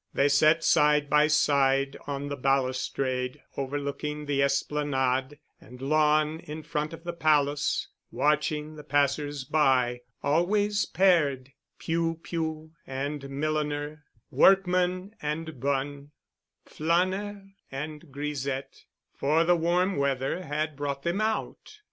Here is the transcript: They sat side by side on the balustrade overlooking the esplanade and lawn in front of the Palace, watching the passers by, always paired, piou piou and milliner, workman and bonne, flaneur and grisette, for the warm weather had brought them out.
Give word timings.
They 0.15 0.29
sat 0.29 0.63
side 0.63 1.11
by 1.11 1.27
side 1.27 1.95
on 2.07 2.27
the 2.29 2.35
balustrade 2.35 3.39
overlooking 3.55 4.25
the 4.25 4.41
esplanade 4.41 5.37
and 5.59 5.79
lawn 5.79 6.39
in 6.39 6.63
front 6.63 6.91
of 6.91 7.03
the 7.03 7.13
Palace, 7.13 7.87
watching 8.11 8.77
the 8.77 8.83
passers 8.83 9.43
by, 9.43 10.01
always 10.23 10.87
paired, 10.87 11.51
piou 11.79 12.15
piou 12.23 12.71
and 12.87 13.29
milliner, 13.29 14.05
workman 14.31 15.13
and 15.21 15.59
bonne, 15.59 16.09
flaneur 16.65 17.49
and 17.71 18.11
grisette, 18.11 18.85
for 19.15 19.43
the 19.43 19.55
warm 19.55 19.97
weather 19.97 20.41
had 20.41 20.75
brought 20.75 21.03
them 21.03 21.21
out. 21.21 21.77